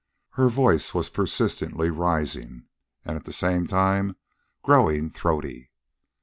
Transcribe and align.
Her 0.31 0.49
voice 0.49 0.95
was 0.95 1.09
persistently 1.11 1.91
rising 1.91 2.63
and 3.05 3.15
at 3.15 3.23
the 3.25 3.31
same 3.31 3.67
time 3.67 4.15
growing 4.63 5.11
throaty. 5.11 5.69